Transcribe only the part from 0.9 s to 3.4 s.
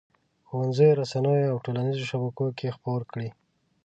رسنیو او ټولنیزو شبکو کې خپور کړي.